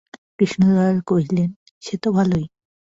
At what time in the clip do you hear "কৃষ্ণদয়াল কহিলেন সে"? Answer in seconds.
0.37-1.95